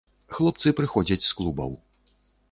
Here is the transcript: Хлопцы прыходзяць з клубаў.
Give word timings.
Хлопцы 0.35 0.71
прыходзяць 0.79 1.25
з 1.27 1.37
клубаў. 1.41 1.71